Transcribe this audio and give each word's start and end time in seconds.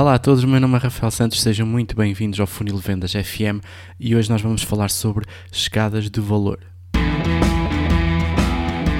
Olá 0.00 0.14
a 0.14 0.18
todos, 0.18 0.44
meu 0.44 0.60
nome 0.60 0.76
é 0.76 0.78
Rafael 0.78 1.10
Santos, 1.10 1.42
sejam 1.42 1.66
muito 1.66 1.96
bem-vindos 1.96 2.38
ao 2.38 2.46
Funil 2.46 2.76
Vendas 2.76 3.10
FM 3.10 3.60
e 3.98 4.14
hoje 4.14 4.30
nós 4.30 4.40
vamos 4.40 4.62
falar 4.62 4.90
sobre 4.90 5.26
escadas 5.50 6.08
de 6.08 6.20
valor. 6.20 6.60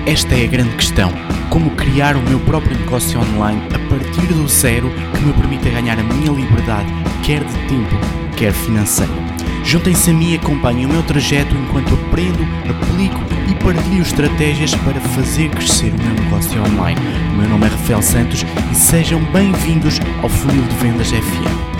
Esta 0.05 0.35
é 0.35 0.45
a 0.45 0.49
grande 0.49 0.75
questão: 0.75 1.13
como 1.51 1.71
criar 1.77 2.17
o 2.17 2.23
meu 2.23 2.41
próprio 2.41 2.77
negócio 2.77 3.17
online 3.21 3.63
a 3.69 3.79
partir 3.89 4.27
do 4.35 4.49
zero 4.49 4.91
que 5.15 5.21
me 5.25 5.33
permita 5.35 5.71
ganhar 5.71 6.01
a 6.01 6.03
minha 6.03 6.33
liberdade, 6.33 6.89
quer 7.25 7.45
de 7.45 7.55
tempo, 7.69 7.95
quer 8.37 8.53
financeira. 8.53 9.28
Juntem-se 9.65 10.11
a 10.11 10.15
mim 10.15 10.33
e 10.33 10.37
acompanhem 10.37 10.87
o 10.87 10.89
meu 10.89 11.03
trajeto 11.03 11.55
enquanto 11.55 11.95
aprendo, 11.95 12.43
aplico 12.69 13.21
e 13.51 13.55
partilho 13.63 14.03
estratégias 14.03 14.75
para 14.77 15.01
fazer 15.01 15.51
crescer 15.51 15.93
o 15.93 15.99
meu 15.99 16.25
negócio 16.25 16.61
online. 16.63 17.01
O 17.35 17.37
meu 17.37 17.49
nome 17.49 17.67
é 17.67 17.69
Rafael 17.69 18.03
Santos 18.03 18.45
e 18.73 18.75
sejam 18.75 19.23
bem-vindos 19.33 20.01
ao 20.23 20.29
Funil 20.29 20.63
de 20.63 20.75
Vendas 20.77 21.11
FM. 21.11 21.79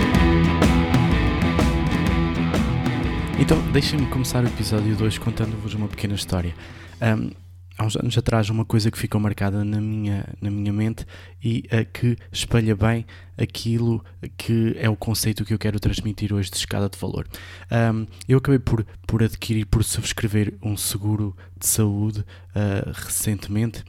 Então, 3.39 3.57
deixem-me 3.71 4.05
começar 4.07 4.43
o 4.43 4.47
episódio 4.47 4.95
2 4.95 5.17
contando-vos 5.17 5.73
uma 5.73 5.87
pequena 5.87 6.13
história. 6.13 6.53
Um, 7.01 7.31
há 7.79 7.85
uns 7.85 7.95
anos 7.95 8.17
atrás 8.17 8.49
uma 8.49 8.65
coisa 8.65 8.91
que 8.91 8.99
ficou 8.99 9.21
marcada 9.21 9.63
na 9.63 9.79
minha, 9.79 10.25
na 10.41 10.51
minha 10.51 10.73
mente 10.73 11.05
e 11.41 11.63
uh, 11.67 11.89
que 11.93 12.17
espelha 12.29 12.75
bem 12.75 13.05
aquilo 13.37 14.03
que 14.37 14.75
é 14.77 14.89
o 14.89 14.97
conceito 14.97 15.45
que 15.45 15.53
eu 15.53 15.57
quero 15.57 15.79
transmitir 15.79 16.33
hoje 16.33 16.51
de 16.51 16.57
escada 16.57 16.89
de 16.89 16.99
valor. 16.99 17.25
Um, 17.71 18.05
eu 18.27 18.37
acabei 18.37 18.59
por, 18.59 18.85
por 19.07 19.23
adquirir, 19.23 19.65
por 19.65 19.81
subscrever 19.85 20.53
um 20.61 20.75
seguro 20.75 21.33
de 21.57 21.65
saúde 21.65 22.19
uh, 22.19 22.91
recentemente 22.93 23.85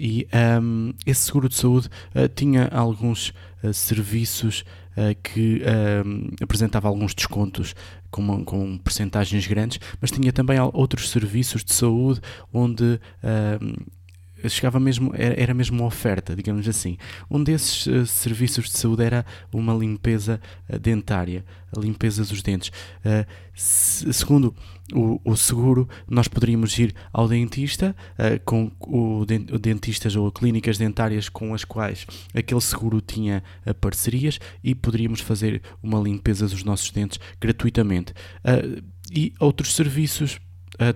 e 0.00 0.26
um, 0.60 0.92
esse 1.06 1.26
seguro 1.26 1.48
de 1.48 1.54
saúde 1.54 1.88
uh, 2.16 2.28
tinha 2.28 2.66
alguns 2.72 3.32
serviços 3.72 4.64
que 5.22 5.62
apresentava 6.40 6.88
alguns 6.88 7.14
descontos 7.14 7.74
com, 8.10 8.44
com 8.44 8.78
percentagens 8.78 9.46
grandes, 9.46 9.80
mas 10.00 10.10
tinha 10.10 10.32
também 10.32 10.58
outros 10.72 11.10
serviços 11.10 11.64
de 11.64 11.72
saúde 11.72 12.20
onde 12.52 13.00
uh, 13.24 13.82
chegava 14.48 14.80
mesmo, 14.80 15.12
era, 15.14 15.54
mesmo 15.54 15.78
uma 15.78 15.86
oferta, 15.86 16.34
digamos 16.34 16.66
assim. 16.68 16.96
Um 17.30 17.42
desses 17.42 17.86
uh, 17.86 18.06
serviços 18.06 18.70
de 18.70 18.78
saúde 18.78 19.02
era 19.02 19.24
uma 19.52 19.74
limpeza 19.74 20.40
uh, 20.68 20.78
dentária, 20.78 21.44
a 21.74 21.80
limpeza 21.80 22.24
dos 22.24 22.42
dentes. 22.42 22.68
Uh, 23.04 23.26
se, 23.54 24.12
segundo 24.12 24.54
o, 24.92 25.20
o, 25.24 25.36
seguro, 25.36 25.88
nós 26.08 26.28
poderíamos 26.28 26.78
ir 26.78 26.94
ao 27.12 27.28
dentista, 27.28 27.94
uh, 28.18 28.40
com 28.44 28.70
o, 28.80 29.20
o, 29.20 29.26
dentistas 29.26 30.16
ou 30.16 30.30
clínicas 30.30 30.78
dentárias 30.78 31.28
com 31.28 31.54
as 31.54 31.64
quais 31.64 32.06
aquele 32.34 32.60
seguro 32.60 33.00
tinha 33.00 33.42
parcerias 33.80 34.38
e 34.62 34.74
poderíamos 34.74 35.20
fazer 35.20 35.62
uma 35.82 36.00
limpeza 36.00 36.46
dos 36.46 36.64
nossos 36.64 36.90
dentes 36.90 37.18
gratuitamente. 37.40 38.12
e 39.10 39.32
outros 39.38 39.74
serviços 39.74 40.38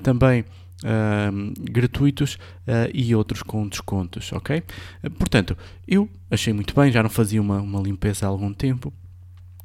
também 0.02 0.44
Uh, 0.84 1.54
gratuitos 1.58 2.34
uh, 2.34 2.90
e 2.92 3.14
outros 3.14 3.42
com 3.42 3.66
descontos, 3.66 4.30
ok? 4.32 4.62
Uh, 5.02 5.10
portanto, 5.12 5.56
eu 5.88 6.06
achei 6.30 6.52
muito 6.52 6.74
bem, 6.74 6.92
já 6.92 7.02
não 7.02 7.08
fazia 7.08 7.40
uma, 7.40 7.60
uma 7.62 7.80
limpeza 7.80 8.26
há 8.26 8.28
algum 8.28 8.52
tempo 8.52 8.92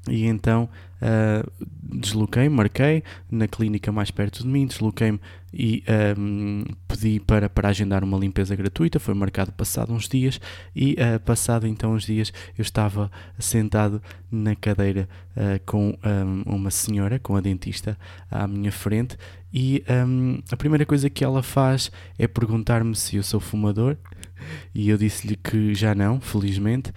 e 0.08 0.26
então 0.26 0.70
uh, 1.02 1.52
desloquei, 1.84 2.48
marquei 2.50 3.04
na 3.30 3.48
clínica 3.48 3.92
mais 3.92 4.12
perto 4.12 4.44
de 4.44 4.48
mim, 4.48 4.66
desloquei-me 4.66 5.20
e 5.54 5.84
um, 6.18 6.64
pedi 6.88 7.20
para, 7.20 7.50
para 7.50 7.70
agendar 7.70 8.04
uma 8.04 8.18
limpeza 8.18 8.56
gratuita. 8.56 9.00
Foi 9.00 9.14
marcado 9.14 9.52
passado 9.52 9.94
uns 9.94 10.08
dias 10.08 10.40
e 10.76 10.94
uh, 10.94 11.20
passado 11.20 11.68
então 11.68 11.94
uns 11.94 12.06
dias 12.06 12.32
eu 12.58 12.62
estava 12.62 13.12
sentado 13.38 14.02
na 14.32 14.56
cadeira 14.56 15.10
uh, 15.36 15.60
com 15.66 15.98
um, 16.04 16.56
uma 16.56 16.72
senhora, 16.72 17.20
com 17.20 17.36
a 17.36 17.42
dentista 17.42 17.98
à 18.30 18.48
minha 18.48 18.72
frente 18.72 19.18
e 19.54 19.84
um, 20.08 20.40
a 20.50 20.56
primeira 20.56 20.86
coisa 20.86 21.10
que 21.10 21.24
ela 21.24 21.44
faz 21.44 21.92
é 22.18 22.28
perguntar-me 22.28 22.96
se 22.96 23.18
eu 23.18 23.24
sou 23.24 23.40
fumador 23.40 23.98
e 24.74 24.90
eu 24.90 24.98
disse-lhe 24.98 25.36
que 25.36 25.74
já 25.74 25.96
não, 25.96 26.20
felizmente. 26.20 26.92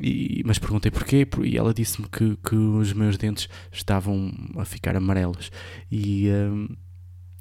E, 0.00 0.42
mas 0.44 0.58
perguntei 0.58 0.90
porquê 0.90 1.26
e 1.44 1.56
ela 1.56 1.72
disse-me 1.72 2.08
que, 2.08 2.36
que 2.36 2.56
os 2.56 2.92
meus 2.92 3.16
dentes 3.16 3.48
estavam 3.70 4.32
a 4.56 4.64
ficar 4.64 4.96
amarelos 4.96 5.52
e, 5.90 6.28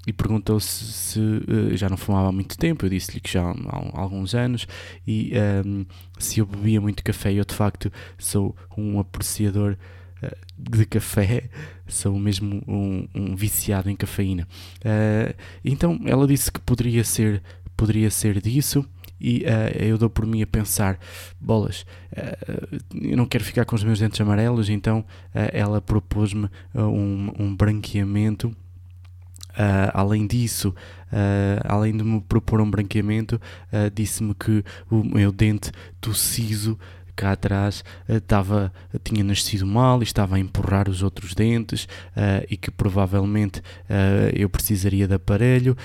e 0.05 0.11
perguntou 0.11 0.59
se, 0.59 0.83
se 0.85 1.19
uh, 1.19 1.75
já 1.75 1.89
não 1.89 1.97
fumava 1.97 2.29
há 2.29 2.31
muito 2.31 2.57
tempo. 2.57 2.85
Eu 2.85 2.89
disse-lhe 2.89 3.19
que 3.19 3.31
já 3.31 3.43
há, 3.43 3.53
há 3.53 4.01
alguns 4.01 4.35
anos 4.35 4.67
e 5.07 5.31
um, 5.65 5.85
se 6.19 6.39
eu 6.39 6.45
bebia 6.45 6.81
muito 6.81 7.03
café. 7.03 7.33
Eu 7.33 7.45
de 7.45 7.53
facto 7.53 7.91
sou 8.17 8.55
um 8.77 8.99
apreciador 8.99 9.77
uh, 10.21 10.35
de 10.57 10.85
café, 10.85 11.49
sou 11.87 12.17
mesmo 12.19 12.61
um, 12.67 13.07
um 13.15 13.35
viciado 13.35 13.89
em 13.89 13.95
cafeína. 13.95 14.47
Uh, 14.79 15.33
então 15.63 15.99
ela 16.05 16.27
disse 16.27 16.51
que 16.51 16.59
poderia 16.59 17.03
ser, 17.03 17.41
poderia 17.75 18.09
ser 18.09 18.41
disso 18.41 18.85
e 19.23 19.45
uh, 19.45 19.81
eu 19.81 19.97
dou 19.97 20.09
por 20.09 20.25
mim 20.25 20.41
a 20.41 20.47
pensar: 20.47 20.99
bolas, 21.39 21.85
uh, 22.11 22.81
eu 22.93 23.15
não 23.15 23.25
quero 23.25 23.43
ficar 23.43 23.63
com 23.63 23.73
os 23.73 23.83
meus 23.83 23.99
dentes 23.99 24.19
amarelos, 24.19 24.69
então 24.69 24.99
uh, 24.99 25.49
ela 25.53 25.81
propôs-me 25.81 26.49
um, 26.75 27.31
um 27.39 27.55
branqueamento. 27.55 28.53
além 29.93 30.27
disso, 30.27 30.73
além 31.63 31.95
de 31.95 32.03
me 32.03 32.19
propor 32.21 32.59
um 32.59 32.69
branqueamento, 32.69 33.39
disse-me 33.93 34.33
que 34.33 34.63
o 34.89 35.03
meu 35.03 35.31
dente 35.31 35.71
do 36.01 36.11
siso 36.13 36.77
cá 37.15 37.33
atrás 37.33 37.83
estava, 38.07 38.71
uh, 38.93 38.99
tinha 38.99 39.23
nascido 39.23 39.65
mal 39.65 40.01
e 40.01 40.03
estava 40.03 40.35
a 40.35 40.39
empurrar 40.39 40.89
os 40.89 41.01
outros 41.01 41.33
dentes 41.33 41.85
uh, 41.85 42.45
e 42.49 42.57
que 42.57 42.71
provavelmente 42.71 43.59
uh, 43.59 44.33
eu 44.33 44.49
precisaria 44.49 45.07
de 45.07 45.13
aparelho 45.13 45.77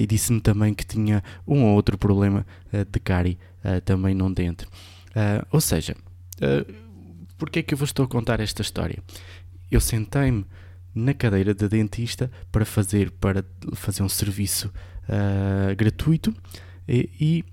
e 0.00 0.06
disse-me 0.06 0.40
também 0.40 0.72
que 0.74 0.84
tinha 0.84 1.22
um 1.46 1.64
ou 1.64 1.74
outro 1.74 1.96
problema 1.98 2.46
de 2.90 3.00
cárie 3.00 3.38
também 3.84 4.14
num 4.14 4.32
dente. 4.32 4.66
ou 5.50 5.60
seja, 5.60 5.96
uh, 6.36 6.74
porque 7.36 7.58
é 7.58 7.62
que 7.62 7.74
eu 7.74 7.78
vos 7.78 7.90
estou 7.90 8.04
a 8.04 8.08
contar 8.08 8.40
esta 8.40 8.62
história? 8.62 9.02
Eu 9.70 9.80
sentei-me 9.80 10.44
na 10.94 11.12
cadeira 11.12 11.54
da 11.54 11.66
dentista 11.66 12.30
para 12.52 12.64
fazer, 12.64 13.10
para 13.12 13.44
fazer 13.74 14.02
um 14.02 14.08
serviço 14.08 14.72
gratuito 15.76 16.34
e, 16.88 17.10
e 17.20 17.44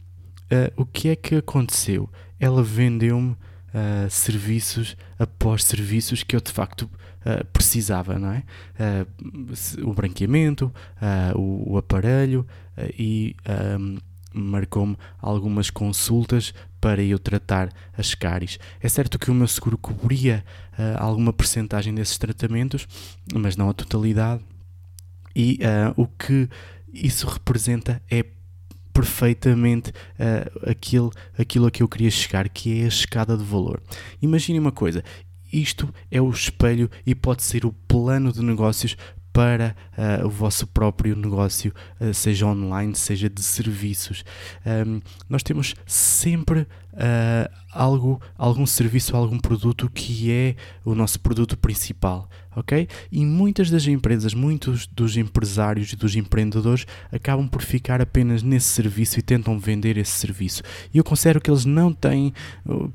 o 0.75 0.85
que 0.85 1.09
é 1.09 1.15
que 1.15 1.35
aconteceu? 1.35 2.09
Ela 2.41 2.63
vendeu-me 2.63 3.33
uh, 3.33 4.09
serviços 4.09 4.97
após 5.19 5.63
serviços 5.63 6.23
que 6.23 6.35
eu 6.35 6.41
de 6.41 6.51
facto 6.51 6.81
uh, 7.23 7.45
precisava, 7.53 8.17
não 8.17 8.31
é? 8.31 8.43
Uh, 8.79 9.87
o 9.87 9.93
branqueamento, 9.93 10.73
o, 11.35 11.73
o, 11.73 11.77
aparelho 11.77 12.45
e 12.97 13.35
um, 13.79 13.97
marcou-me 14.33 14.97
algumas 15.19 15.69
consultas 15.69 16.51
para 16.79 17.03
eu 17.03 17.19
tratar 17.19 17.69
as 17.95 18.15
cáries. 18.15 18.57
É 18.81 18.89
certo 18.89 19.19
que 19.19 19.29
o 19.29 19.35
meu 19.35 19.47
seguro 19.47 19.77
cobria 19.77 20.43
alguma 20.97 21.31
percentagem 21.31 21.93
desses 21.93 22.17
tratamentos, 22.17 22.87
mas 23.35 23.55
não 23.55 23.69
a 23.69 23.73
totalidade. 23.73 24.41
E 25.35 25.59
o 25.95 26.07
que 26.07 26.49
isso 26.91 27.27
representa 27.27 28.01
é 28.09 28.25
perfeitamente 28.93 29.89
uh, 29.91 30.69
aquilo, 30.69 31.11
aquilo 31.37 31.65
a 31.65 31.71
que 31.71 31.83
eu 31.83 31.87
queria 31.87 32.11
chegar, 32.11 32.47
que 32.49 32.81
é 32.81 32.85
a 32.85 32.87
escada 32.87 33.37
de 33.37 33.43
valor. 33.43 33.81
Imagine 34.21 34.59
uma 34.59 34.71
coisa, 34.71 35.03
isto 35.51 35.93
é 36.09 36.21
o 36.21 36.29
espelho 36.29 36.89
e 37.05 37.13
pode 37.13 37.43
ser 37.43 37.65
o 37.65 37.73
plano 37.87 38.31
de 38.31 38.41
negócios 38.41 38.95
para 39.33 39.75
uh, 39.97 40.25
o 40.25 40.29
vosso 40.29 40.67
próprio 40.67 41.15
negócio, 41.15 41.73
uh, 41.99 42.13
seja 42.13 42.45
online, 42.45 42.95
seja 42.95 43.29
de 43.29 43.41
serviços. 43.41 44.23
Um, 44.65 45.01
nós 45.29 45.41
temos 45.41 45.73
sempre 45.85 46.61
uh, 46.61 47.49
algo, 47.71 48.21
algum 48.37 48.65
serviço, 48.65 49.15
algum 49.15 49.39
produto 49.39 49.89
que 49.89 50.31
é 50.31 50.55
o 50.83 50.93
nosso 50.93 51.19
produto 51.19 51.57
principal, 51.57 52.29
ok? 52.55 52.87
E 53.09 53.25
muitas 53.25 53.69
das 53.69 53.87
empresas, 53.87 54.33
muitos 54.33 54.85
dos 54.85 55.15
empresários 55.15 55.93
e 55.93 55.95
dos 55.95 56.15
empreendedores 56.15 56.85
acabam 57.11 57.47
por 57.47 57.61
ficar 57.61 58.01
apenas 58.01 58.43
nesse 58.43 58.67
serviço 58.67 59.17
e 59.17 59.21
tentam 59.21 59.57
vender 59.57 59.97
esse 59.97 60.11
serviço. 60.11 60.61
E 60.93 60.97
eu 60.97 61.03
considero 61.03 61.39
que 61.39 61.49
eles 61.49 61.63
não 61.63 61.93
têm 61.93 62.33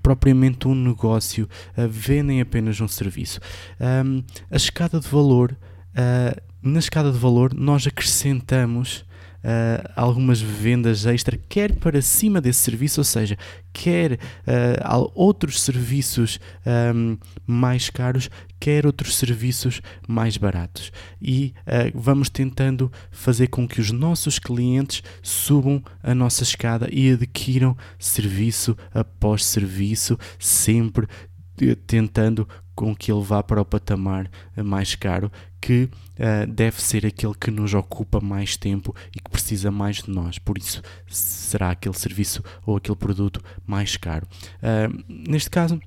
propriamente 0.03 0.69
um 0.69 0.75
negócio, 0.75 1.49
vendem 1.89 2.41
apenas 2.41 2.81
um 2.81 2.89
serviço. 2.89 3.41
Um, 3.81 4.23
a 4.51 4.57
escada 4.57 5.01
de 5.01 5.09
valor 5.09 5.57
uh, 5.97 6.41
na 6.63 6.79
escada 6.79 7.11
de 7.11 7.19
valor 7.19 7.55
nós 7.55 7.87
acrescentamos 7.87 9.07
uh, 9.47 9.93
algumas 9.95 10.41
vendas 10.41 11.07
extra, 11.07 11.39
quer 11.49 11.73
para 11.77 12.03
cima 12.03 12.41
desse 12.41 12.61
serviço, 12.61 13.01
ou 13.01 13.05
seja, 13.05 13.39
quer 13.73 14.15
uh, 14.15 15.11
outros 15.15 15.63
serviços 15.63 16.41
um, 16.95 17.17
mais 17.47 17.89
caros, 17.89 18.29
quer 18.59 18.85
outros 18.85 19.17
serviços 19.17 19.81
mais 20.09 20.37
baratos. 20.37 20.91
E 21.23 21.55
uh, 21.61 21.93
vamos 21.95 22.29
tentando 22.29 22.91
fazer 23.11 23.47
com 23.47 23.69
que 23.69 23.81
os 23.81 23.93
nossos 23.93 24.39
clientes 24.39 25.03
subam 25.23 25.83
a 26.03 26.15
nossa 26.15 26.43
escada 26.43 26.89
e 26.91 27.13
adquiram 27.13 27.77
serviço 27.99 28.77
após 28.93 29.45
serviço, 29.45 30.19
sempre 30.39 31.07
tentando 31.87 32.47
com 32.77 32.95
que 32.95 33.11
ele 33.11 33.25
vá 33.25 33.43
para 33.43 33.61
o 33.61 33.65
patamar 33.65 34.31
mais 34.63 34.95
caro, 34.95 35.33
que 35.61 35.85
uh, 35.85 36.47
deve 36.47 36.81
ser 36.81 37.05
aquele 37.05 37.35
que 37.35 37.51
nos 37.51 37.75
ocupa 37.75 38.21
mais 38.21 38.57
tempo 38.57 38.95
e 39.17 39.19
que 39.19 39.29
precisa 39.29 39.71
mais 39.71 39.97
de 40.03 40.11
nós. 40.11 40.39
Por 40.39 40.57
isso, 40.59 40.81
será 41.09 41.71
aquele 41.71 41.97
serviço 41.99 42.45
ou 42.65 42.77
aquele 42.77 42.97
produto 42.97 43.43
mais 43.67 43.97
caro. 43.97 44.29
Uh, 44.59 45.05
neste 45.09 45.51
caso, 45.51 45.81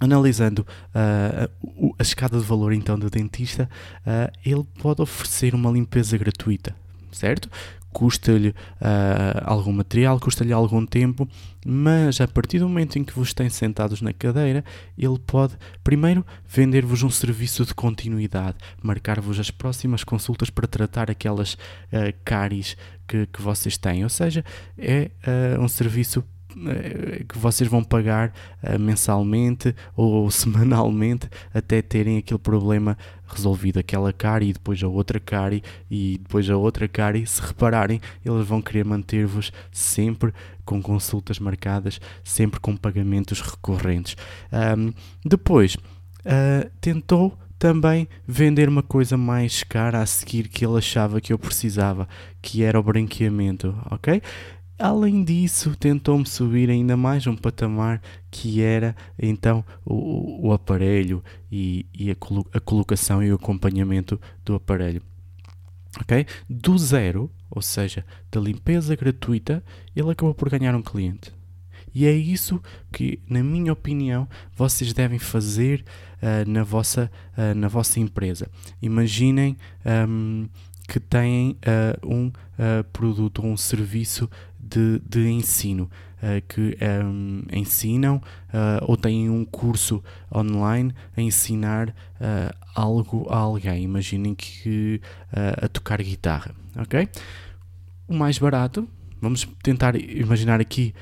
analisando 0.00 0.66
uh, 0.94 1.94
a 1.98 2.02
escada 2.02 2.38
de 2.38 2.44
valor 2.44 2.72
então 2.72 2.98
do 2.98 3.08
dentista, 3.08 3.70
ele 4.44 4.64
pode 4.78 5.00
oferecer 5.00 5.54
uma 5.54 5.70
limpeza 5.70 6.18
gratuita, 6.18 6.74
certo? 7.10 7.48
Custa-lhe 7.98 8.50
uh, 8.50 8.54
algum 9.42 9.72
material, 9.72 10.20
custa-lhe 10.20 10.52
algum 10.52 10.86
tempo, 10.86 11.28
mas 11.66 12.20
a 12.20 12.28
partir 12.28 12.60
do 12.60 12.68
momento 12.68 12.96
em 12.96 13.02
que 13.02 13.12
vos 13.12 13.34
tem 13.34 13.48
sentados 13.48 14.00
na 14.00 14.12
cadeira, 14.12 14.64
ele 14.96 15.18
pode 15.26 15.56
primeiro 15.82 16.24
vender-vos 16.46 17.02
um 17.02 17.10
serviço 17.10 17.66
de 17.66 17.74
continuidade, 17.74 18.56
marcar-vos 18.80 19.40
as 19.40 19.50
próximas 19.50 20.04
consultas 20.04 20.48
para 20.48 20.68
tratar 20.68 21.10
aquelas 21.10 21.54
uh, 21.54 22.14
cáries 22.24 22.76
que, 23.08 23.26
que 23.26 23.42
vocês 23.42 23.76
têm, 23.76 24.04
ou 24.04 24.08
seja, 24.08 24.44
é 24.78 25.10
uh, 25.56 25.60
um 25.60 25.66
serviço 25.66 26.22
que 27.28 27.38
vocês 27.38 27.68
vão 27.68 27.84
pagar 27.84 28.32
uh, 28.62 28.78
mensalmente 28.78 29.74
ou 29.94 30.30
semanalmente 30.32 31.28
até 31.52 31.82
terem 31.82 32.18
aquele 32.18 32.38
problema 32.38 32.96
resolvido, 33.26 33.78
aquela 33.78 34.12
cárie 34.12 34.50
e 34.50 34.52
depois 34.54 34.82
a 34.82 34.88
outra 34.88 35.20
cárie 35.20 35.62
e 35.90 36.18
depois 36.18 36.48
a 36.48 36.56
outra 36.56 36.88
cárie. 36.88 37.26
Se 37.26 37.40
repararem, 37.42 38.00
eles 38.24 38.46
vão 38.46 38.62
querer 38.62 38.84
manter-vos 38.84 39.52
sempre 39.70 40.32
com 40.64 40.82
consultas 40.82 41.38
marcadas, 41.38 42.00
sempre 42.24 42.60
com 42.60 42.76
pagamentos 42.76 43.40
recorrentes. 43.40 44.16
Um, 44.52 44.92
depois, 45.24 45.74
uh, 45.74 46.70
tentou 46.80 47.36
também 47.58 48.08
vender 48.26 48.68
uma 48.68 48.82
coisa 48.82 49.16
mais 49.16 49.64
cara 49.64 50.00
a 50.00 50.06
seguir 50.06 50.48
que 50.48 50.64
ele 50.64 50.78
achava 50.78 51.20
que 51.20 51.32
eu 51.32 51.38
precisava, 51.38 52.08
que 52.40 52.62
era 52.62 52.78
o 52.78 52.82
branqueamento, 52.82 53.76
ok? 53.90 54.22
Além 54.78 55.24
disso, 55.24 55.74
tentou-me 55.74 56.24
subir 56.24 56.70
ainda 56.70 56.96
mais 56.96 57.26
um 57.26 57.34
patamar 57.34 58.00
que 58.30 58.62
era 58.62 58.94
então 59.18 59.64
o, 59.84 60.46
o 60.46 60.52
aparelho 60.52 61.20
e, 61.50 61.84
e 61.92 62.12
a, 62.12 62.14
colo 62.14 62.46
a, 62.52 62.60
colocação 62.60 63.20
e 63.20 63.32
o 63.32 63.34
acompanhamento 63.34 64.20
do 64.44 64.54
aparelho. 64.54 65.02
Ok? 66.00 66.24
Do 66.48 66.78
zero, 66.78 67.28
ou 67.50 67.60
seja, 67.60 68.06
da 68.30 68.40
limpeza 68.40 68.94
gratuita, 68.94 69.64
ele 69.96 70.12
acabou 70.12 70.32
por 70.32 70.48
ganhar 70.48 70.76
um 70.76 70.82
cliente. 70.82 71.32
E 71.92 72.06
é 72.06 72.12
isso 72.12 72.62
que, 72.92 73.18
na 73.28 73.42
minha 73.42 73.72
opinião, 73.72 74.28
vocês 74.54 74.92
devem 74.92 75.18
fazer 75.18 75.84
uh, 76.22 76.48
na, 76.48 76.62
vossa, 76.62 77.10
uh, 77.36 77.52
na 77.52 77.66
vossa 77.66 77.98
empresa. 77.98 78.48
Imaginem 78.80 79.56
um, 80.08 80.48
que 80.86 81.00
têm 81.00 81.56
uh, 81.66 82.08
um 82.08 82.30
produto 82.92 83.42
ou 83.44 83.50
um 83.52 83.56
serviço 83.56 84.28
de, 84.68 85.00
de 85.08 85.28
ensino 85.28 85.90
uh, 86.22 86.46
que 86.46 86.76
um, 87.04 87.42
ensinam 87.52 88.16
uh, 88.48 88.84
ou 88.86 88.96
têm 88.96 89.30
um 89.30 89.44
curso 89.44 90.02
online 90.34 90.94
a 91.16 91.20
ensinar 91.20 91.88
uh, 91.90 92.54
algo 92.74 93.26
a 93.30 93.36
alguém. 93.36 93.82
Imaginem 93.82 94.34
que 94.34 95.00
a 95.60 95.68
tocar 95.68 96.00
guitarra, 96.02 96.54
ok? 96.76 97.08
O 98.06 98.14
mais 98.14 98.38
barato, 98.38 98.88
vamos 99.20 99.46
tentar 99.62 99.96
imaginar 99.96 100.60
aqui, 100.60 100.94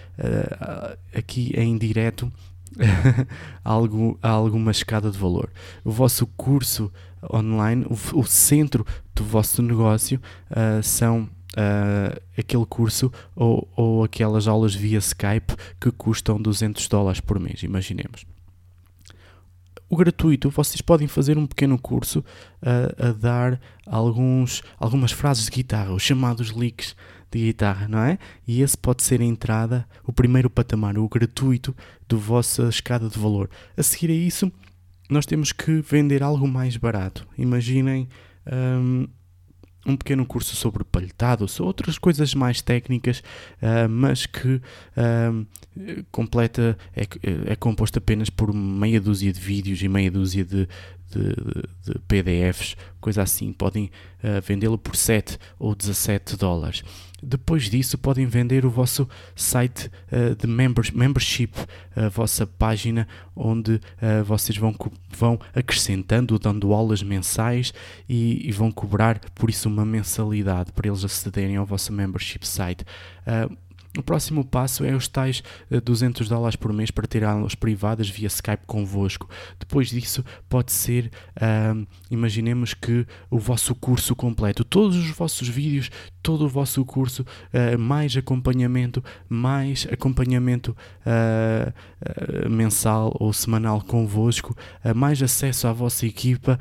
aqui 1.15 1.53
em 1.55 1.77
direto 1.77 2.33
algo, 3.62 4.19
alguma 4.23 4.71
escada 4.71 5.11
de 5.11 5.19
valor. 5.19 5.51
O 5.85 5.91
vosso 5.91 6.27
curso 6.29 6.91
online, 7.33 7.85
o, 7.85 8.21
o 8.21 8.25
centro 8.25 8.87
do 9.15 9.25
vosso 9.25 9.62
negócio 9.62 10.21
uh, 10.51 10.83
são 10.83 11.29
uh, 11.56 12.20
aquele 12.37 12.67
curso 12.67 13.11
ou, 13.35 13.69
ou 13.75 14.05
aquelas 14.05 14.47
aulas 14.47 14.75
via 14.75 14.99
Skype 14.99 15.55
que 15.81 15.91
custam 15.91 16.41
200 16.41 16.87
dólares 16.88 17.20
por 17.20 17.41
mês, 17.41 17.62
imaginemos. 17.62 18.25
O 19.88 19.97
gratuito, 19.97 20.50
vocês 20.50 20.81
podem 20.81 21.06
fazer 21.06 21.38
um 21.38 21.47
pequeno 21.47 21.79
curso 21.79 22.19
uh, 22.19 23.08
a 23.08 23.12
dar 23.12 23.61
alguns, 23.87 24.62
algumas 24.79 25.12
frases 25.12 25.44
de 25.44 25.50
guitarra, 25.53 25.93
os 25.93 26.03
chamados 26.03 26.50
leaks 26.50 26.97
de 27.31 27.38
guitarra, 27.38 27.87
não 27.87 28.00
é? 28.00 28.19
E 28.47 28.62
esse 28.62 28.76
pode 28.76 29.02
ser 29.02 29.20
a 29.20 29.25
entrada, 29.25 29.87
o 30.05 30.12
primeiro 30.12 30.50
patamar, 30.50 30.99
o 30.99 31.09
gratuito 31.09 31.75
do 32.09 32.19
vossa 32.19 32.69
escada 32.69 33.09
de 33.09 33.19
valor. 33.19 33.49
A 33.76 33.82
seguir 33.82 34.11
a 34.11 34.14
isso, 34.14 34.50
nós 35.09 35.25
temos 35.25 35.52
que 35.52 35.81
vender 35.81 36.20
algo 36.20 36.49
mais 36.49 36.76
barato. 36.76 37.26
Imaginem 37.38 38.09
um, 38.47 39.06
um 39.84 39.96
pequeno 39.96 40.26
curso 40.26 40.56
sobre 40.56 40.84
palhetado, 40.84 41.46
ou 41.58 41.67
outras 41.67 41.99
coisas 41.99 42.34
mais 42.34 42.61
técnicas, 42.61 43.20
uh, 43.62 43.88
mas 43.88 44.26
que 44.26 44.55
uh, 44.56 45.46
completa, 46.11 46.76
é, 46.94 47.06
é 47.52 47.56
composto 47.56 47.99
apenas 47.99 48.31
por 48.31 48.52
meia 48.52 49.00
dúzia 49.00 49.32
de 49.32 49.40
vídeos 49.40 49.82
e 49.82 49.88
meia 49.88 50.11
dúzia 50.11 50.44
de, 50.44 50.69
de, 51.11 51.35
de 51.85 51.99
PDFs, 52.00 52.76
coisa 53.00 53.23
assim. 53.23 53.53
Podem 53.53 53.91
uh, 54.23 54.41
vendê-lo 54.43 54.79
por 54.79 54.97
7 54.97 55.38
ou 55.58 55.75
17 55.75 56.37
dólares. 56.37 56.82
Depois 57.23 57.70
disso, 57.70 57.97
podem 57.97 58.26
vender 58.26 58.67
o 58.67 58.70
vosso 58.70 59.08
site 59.35 59.91
uh, 60.12 60.35
de 60.37 60.47
members, 60.47 60.91
membership, 60.91 61.53
a 61.94 62.08
vossa 62.08 62.47
página 62.47 63.08
onde 63.35 63.75
uh, 63.75 64.25
vocês 64.25 64.56
vão, 64.58 64.75
vão 65.11 65.41
acrescentando, 65.55 66.38
dando 66.38 66.73
aulas 66.73 67.03
mensais 67.03 67.73
e, 68.09 68.47
e, 68.47 68.52
vão 68.52 68.70
cobrar 68.70 69.19
por 69.35 69.49
isso 69.49 69.69
uma 69.69 69.85
mensalidade 69.85 70.73
para 70.73 70.88
eles 70.88 71.05
acederem 71.05 71.56
ao 71.56 71.67
vosso 71.67 71.93
membership 71.93 72.47
site. 72.47 72.85
Uh, 73.26 73.56
o 73.97 74.03
próximo 74.03 74.45
passo 74.45 74.85
é 74.85 74.95
os 74.95 75.09
tais 75.09 75.43
200 75.85 76.27
eh, 76.27 76.31
dólares 76.31 76.57
por 76.57 76.73
mês 76.73 76.91
para 76.91 77.07
ter 77.07 77.25
aulas 77.25 77.55
privadas 77.55 78.09
via 78.09 78.27
Skype 78.27 78.65
convosco. 78.67 79.29
Depois 79.59 79.89
disso, 79.89 80.25
pode 80.49 80.73
ser, 80.73 81.11
uh, 81.37 81.87
imaginemos 82.11 82.75
que 82.75 83.07
o 83.31 83.39
vosso 83.39 83.75
curso 83.75 84.15
completo, 84.15 84.65
todos 84.65 84.97
os 84.97 85.11
vossos 85.11 85.49
vídeos, 85.49 85.91
todo 86.23 86.45
o 86.45 86.49
vosso 86.49 86.85
curso, 86.85 87.23
uh, 87.23 87.79
mais 87.79 88.17
acompanhamento, 88.17 89.03
mais 89.29 89.87
acompanhamento 89.91 90.77
uh, 91.07 92.51
mensal 92.51 93.17
ou 93.19 93.33
semanal 93.33 93.81
convosco, 93.83 94.57
mais 94.95 95.23
acesso 95.23 95.67
à 95.67 95.73
vossa 95.73 96.07
equipa 96.07 96.59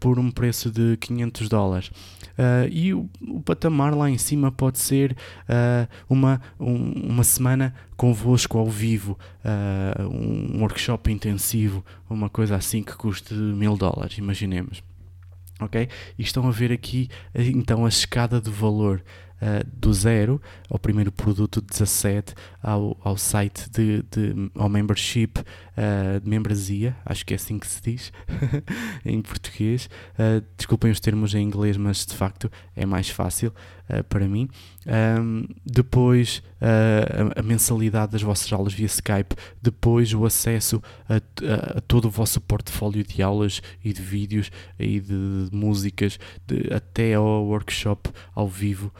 por 0.00 0.18
um 0.18 0.30
preço 0.30 0.70
de 0.70 0.96
500 0.96 1.48
dólares. 1.48 1.90
Uh, 2.36 2.68
e 2.70 2.92
o, 2.92 3.08
o, 3.26 3.40
patamar 3.40 3.96
lá 3.96 4.10
em 4.10 4.18
cima 4.18 4.52
pode 4.52 4.78
ser 4.78 5.16
uh, 5.48 5.88
uma, 6.06 6.38
um, 6.58 6.92
uma 7.10 7.24
semana 7.24 7.74
convosco 7.96 8.58
ao 8.58 8.68
vivo, 8.68 9.18
uh, 9.44 10.02
um 10.08 10.60
workshop 10.60 11.10
intensivo, 11.10 11.84
uma 12.08 12.28
coisa 12.28 12.56
assim 12.56 12.82
que 12.82 12.94
custe 12.94 13.34
mil 13.34 13.76
dólares, 13.76 14.18
imaginemos. 14.18 14.82
Ok? 15.58 15.88
E 16.18 16.22
estão 16.22 16.46
a 16.46 16.50
ver 16.50 16.70
aqui 16.70 17.08
então 17.34 17.86
a 17.86 17.88
escada 17.88 18.40
de 18.40 18.50
valor 18.50 19.02
uh, 19.40 19.66
do 19.72 19.92
zero 19.92 20.40
ao 20.68 20.78
primeiro 20.78 21.12
produto 21.12 21.60
17 21.60 22.34
ao, 22.62 22.96
ao 23.02 23.16
site 23.16 23.68
de, 23.70 24.02
de 24.10 24.50
ao 24.54 24.68
membership 24.68 25.38
uh, 25.38 26.20
de 26.20 26.28
membresia, 26.28 26.96
acho 27.04 27.24
que 27.24 27.34
é 27.34 27.36
assim 27.36 27.58
que 27.58 27.66
se 27.66 27.82
diz 27.82 28.12
em 29.04 29.20
português. 29.22 29.88
Uh, 30.14 30.44
desculpem 30.56 30.90
os 30.90 31.00
termos 31.00 31.34
em 31.34 31.42
inglês, 31.42 31.76
mas 31.76 32.04
de 32.04 32.14
facto 32.14 32.50
é 32.74 32.84
mais 32.84 33.08
fácil 33.08 33.52
para 34.08 34.26
mim. 34.26 34.48
Um, 35.20 35.46
depois 35.64 36.42
a, 36.60 37.40
a, 37.40 37.42
mensalidade 37.42 38.12
das 38.12 38.22
vossas 38.22 38.52
aulas 38.52 38.72
via 38.72 38.86
Skype, 38.86 39.36
depois 39.62 40.12
o 40.12 40.24
acesso 40.24 40.82
a, 41.08 41.14
a, 41.14 41.78
a, 41.78 41.80
todo 41.82 42.06
o 42.06 42.10
vosso 42.10 42.40
portfólio 42.40 43.04
de 43.04 43.22
aulas 43.22 43.62
e 43.84 43.92
de 43.92 44.02
vídeos 44.02 44.50
e 44.78 45.00
de, 45.00 45.48
de 45.48 45.56
músicas, 45.56 46.18
de, 46.46 46.72
até 46.72 47.14
ao 47.14 47.44
workshop 47.46 48.10
ao 48.34 48.48
vivo 48.48 48.92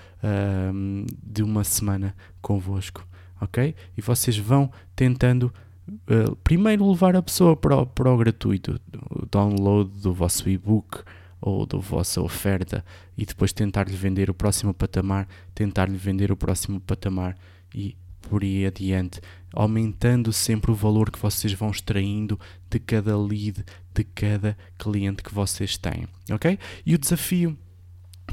de 1.23 1.43
uma 1.43 1.63
semana 1.63 2.15
convosco, 2.41 3.07
ok? 3.41 3.75
E 3.97 4.01
vocês 4.01 4.37
vão 4.37 4.71
tentando 4.95 5.53
uh, 5.89 6.35
primeiro 6.37 6.89
levar 6.91 7.15
a 7.15 7.23
pessoa 7.23 7.57
para 7.57 7.77
o, 7.77 7.87
para 7.87 8.11
o 8.11 8.17
gratuito, 8.17 8.81
o 9.11 9.27
download 9.27 9.91
do 10.01 10.13
vosso 10.13 10.49
e-book, 10.49 11.05
ou 11.41 11.67
da 11.67 11.79
vossa 11.79 12.21
oferta 12.21 12.85
e 13.17 13.25
depois 13.25 13.53
tentar-lhe 13.53 13.95
vender 13.95 14.31
o 14.31 14.35
próximo 14.35 14.75
patamar, 14.75 15.29
tentar-lhe 15.55 15.97
vender 15.97 16.33
o 16.33 16.37
próximo 16.37 16.81
patamar 16.81 17.37
e 17.75 17.97
por 18.23 18.43
aí 18.43 18.67
adiante, 18.67 19.21
aumentando 19.53 20.33
sempre 20.33 20.73
o 20.73 20.75
valor 20.75 21.11
que 21.11 21.19
vocês 21.19 21.53
vão 21.53 21.71
extraindo 21.71 22.39
de 22.69 22.81
cada 22.81 23.17
lead, 23.17 23.65
de 23.95 24.03
cada 24.03 24.57
cliente 24.77 25.23
que 25.23 25.33
vocês 25.33 25.79
têm, 25.79 26.09
ok? 26.33 26.59
E 26.85 26.95
o 26.95 26.99
desafio 26.99 27.57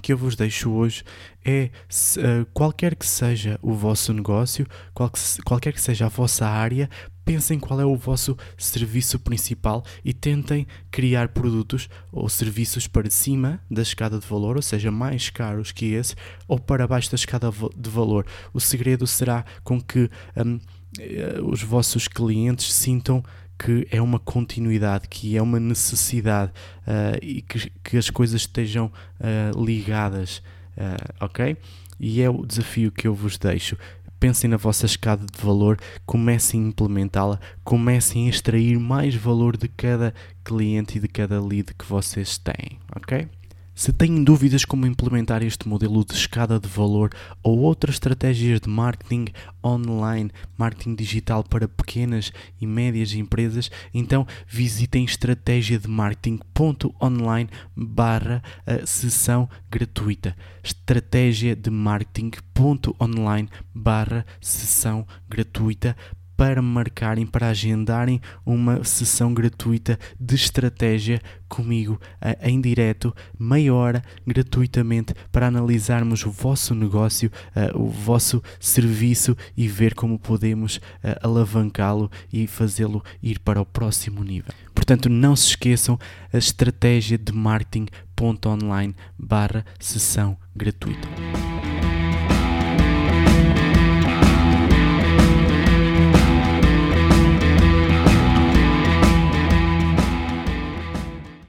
que 0.01 0.11
eu 0.11 0.17
vos 0.17 0.35
deixo 0.35 0.71
hoje 0.71 1.03
é 1.45 1.69
uh, 2.17 2.45
qualquer 2.53 2.95
que 2.95 3.05
seja 3.05 3.59
o 3.61 3.73
vosso 3.73 4.13
negócio, 4.13 4.65
qual 4.93 5.09
que, 5.09 5.19
qualquer 5.43 5.73
que 5.73 5.81
seja 5.81 6.05
a 6.05 6.09
vossa 6.09 6.45
área, 6.45 6.89
pensem 7.23 7.59
qual 7.59 7.79
é 7.79 7.85
o 7.85 7.95
vosso 7.95 8.37
serviço 8.57 9.19
principal 9.19 9.83
e 10.03 10.13
tentem 10.13 10.67
criar 10.91 11.29
produtos 11.29 11.89
ou 12.11 12.27
serviços 12.27 12.87
para 12.87 13.09
cima 13.09 13.61
da 13.69 13.81
escada 13.81 14.19
de 14.19 14.27
valor, 14.27 14.55
ou 14.55 14.61
seja, 14.61 14.91
mais 14.91 15.29
caros 15.29 15.71
que 15.71 15.93
esse, 15.93 16.15
ou 16.47 16.59
para 16.59 16.87
baixo 16.87 17.11
da 17.11 17.15
escada 17.15 17.49
de 17.75 17.89
valor. 17.89 18.25
O 18.53 18.59
segredo 18.59 19.07
será 19.07 19.45
com 19.63 19.81
que 19.81 20.09
um, 20.35 20.59
eh, 20.99 21.39
os 21.41 21.63
vossos 21.63 22.07
clientes 22.07 22.71
sintam 22.73 23.23
que 23.57 23.87
é 23.91 24.01
uma 24.01 24.19
continuidade, 24.19 25.07
que 25.07 25.37
é 25.37 25.41
uma 25.41 25.59
necessidade 25.59 26.51
uh, 26.87 27.17
e 27.21 27.41
que, 27.41 27.71
que, 27.83 27.97
as 27.97 28.09
coisas 28.09 28.41
estejam 28.41 28.87
uh, 28.87 29.63
ligadas, 29.63 30.41
uh, 30.77 31.25
ok? 31.25 31.55
E 31.99 32.21
é 32.21 32.29
o 32.29 32.45
desafio 32.45 32.91
que 32.91 33.07
eu 33.07 33.13
vos 33.13 33.37
deixo. 33.37 33.77
Pensem 34.19 34.49
na 34.49 34.57
vossa 34.57 34.85
escada 34.85 35.25
de 35.25 35.41
valor, 35.41 35.77
comecem 36.05 36.63
a 36.63 36.67
implementá-la, 36.67 37.39
comecem 37.63 38.27
a 38.27 38.29
extrair 38.29 38.79
mais 38.79 39.15
valor 39.15 39.57
de 39.57 39.67
cada 39.67 40.13
cliente 40.43 40.97
e 40.97 41.01
de 41.01 41.07
cada 41.07 41.41
lead 41.41 41.73
que 41.73 41.85
vocês 41.85 42.37
têm, 42.37 42.79
ok? 42.95 43.27
Se 43.75 43.91
têm 43.91 44.23
dúvidas 44.23 44.65
como 44.65 44.85
implementar 44.85 45.41
este 45.41 45.67
modelo 45.67 46.05
de 46.05 46.13
escada 46.13 46.59
de 46.59 46.67
valor 46.67 47.09
ou 47.41 47.57
outras 47.59 47.95
estratégias 47.95 48.61
de 48.61 48.69
marketing 48.69 49.25
online, 49.63 50.29
marketing 50.55 50.93
digital 50.93 51.43
para 51.43 51.67
pequenas 51.67 52.31
e 52.61 52.67
médias 52.67 53.13
empresas, 53.13 53.71
então 53.91 54.27
visitem 54.47 55.03
estratégia 55.03 55.79
de 55.79 55.87
marketing.online 55.87 57.49
barra 57.75 58.43
eh, 58.67 58.85
sessão 58.85 59.49
gratuita. 59.71 60.35
Estratégia 60.63 61.55
de 61.55 61.71
marketing.online 61.71 63.49
barra 63.73 64.23
sessão 64.39 65.07
gratuita 65.27 65.97
para 66.35 66.61
marcarem, 66.61 67.25
para 67.25 67.49
agendarem 67.49 68.19
uma 68.45 68.83
sessão 68.83 69.33
gratuita 69.33 69.97
de 70.19 70.35
estratégia 70.35 71.21
comigo 71.47 71.99
em 72.41 72.59
direto, 72.59 73.15
meia 73.37 73.73
hora 73.73 74.01
gratuitamente 74.25 75.13
para 75.31 75.47
analisarmos 75.47 76.25
o 76.25 76.31
vosso 76.31 76.73
negócio, 76.73 77.31
o 77.75 77.87
vosso 77.87 78.41
serviço 78.59 79.37
e 79.55 79.67
ver 79.67 79.93
como 79.93 80.17
podemos 80.17 80.81
alavancá-lo 81.21 82.09
e 82.31 82.47
fazê-lo 82.47 83.03
ir 83.21 83.39
para 83.39 83.61
o 83.61 83.65
próximo 83.65 84.23
nível. 84.23 84.51
Portanto, 84.73 85.09
não 85.09 85.35
se 85.35 85.49
esqueçam 85.49 85.99
a 86.33 86.37
estratégia 86.37 87.17
de 87.17 87.31
marketing.online 87.31 88.95
barra 89.17 89.63
sessão 89.79 90.35
gratuita. 90.55 91.07